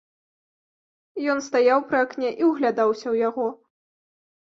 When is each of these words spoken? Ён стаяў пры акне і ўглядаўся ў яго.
Ён 1.35 1.45
стаяў 1.49 1.79
пры 1.91 1.97
акне 2.07 2.29
і 2.43 2.51
ўглядаўся 2.51 3.03
ў 3.13 3.27
яго. 3.29 3.47